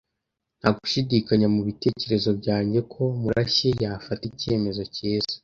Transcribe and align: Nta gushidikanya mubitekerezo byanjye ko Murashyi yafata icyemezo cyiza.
Nta 0.59 0.69
gushidikanya 0.77 1.47
mubitekerezo 1.55 2.29
byanjye 2.39 2.79
ko 2.91 3.01
Murashyi 3.21 3.69
yafata 3.83 4.23
icyemezo 4.31 4.83
cyiza. 4.95 5.35